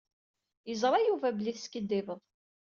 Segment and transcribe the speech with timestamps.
[0.69, 2.19] Yeẓṛa Yuba belli teskiddibeḍ.